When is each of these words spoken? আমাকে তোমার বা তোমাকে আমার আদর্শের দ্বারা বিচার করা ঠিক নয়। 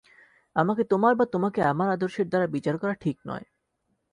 আমাকে 0.55 0.83
তোমার 0.83 1.13
বা 1.15 1.25
তোমাকে 1.25 1.59
আমার 1.63 1.87
আদর্শের 1.89 2.27
দ্বারা 2.29 2.47
বিচার 2.47 2.75
করা 2.77 2.93
ঠিক 2.95 3.17
নয়। 3.27 3.45